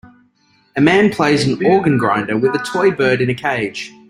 A 0.75 0.81
man 0.81 1.11
plays 1.11 1.45
an 1.47 1.63
organ 1.63 1.99
grinder 1.99 2.35
with 2.35 2.55
a 2.55 2.63
toy 2.73 2.89
bird 2.89 3.21
in 3.21 3.29
a 3.29 3.35
cage. 3.35 3.93